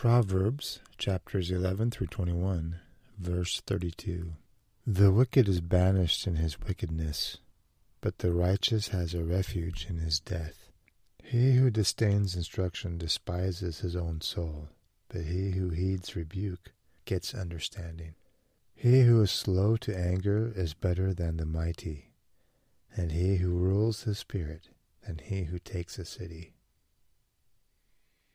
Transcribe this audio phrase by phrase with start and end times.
[0.00, 2.80] Proverbs chapters 11 through 21,
[3.18, 4.32] verse 32.
[4.86, 7.36] The wicked is banished in his wickedness,
[8.00, 10.70] but the righteous has a refuge in his death.
[11.22, 14.70] He who disdains instruction despises his own soul,
[15.10, 16.72] but he who heeds rebuke
[17.04, 18.14] gets understanding.
[18.74, 22.12] He who is slow to anger is better than the mighty,
[22.96, 24.70] and he who rules his spirit
[25.06, 26.54] than he who takes a city.